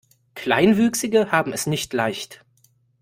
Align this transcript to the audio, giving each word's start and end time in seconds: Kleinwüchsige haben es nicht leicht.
Kleinwüchsige 0.33 1.31
haben 1.31 1.53
es 1.53 1.67
nicht 1.67 1.93
leicht. 1.93 2.43